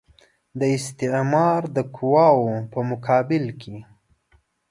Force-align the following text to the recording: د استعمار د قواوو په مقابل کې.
د 0.59 0.61
استعمار 0.77 1.61
د 1.75 1.77
قواوو 1.95 2.53
په 2.71 2.79
مقابل 2.89 3.45
کې. 3.61 3.77